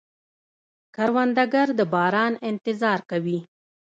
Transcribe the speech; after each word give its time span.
کروندګر 0.95 1.67
د 1.79 1.81
باران 1.93 2.33
انتظار 2.49 2.99
کوي 3.09 3.39